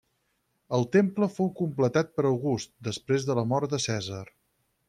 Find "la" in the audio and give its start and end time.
3.41-3.47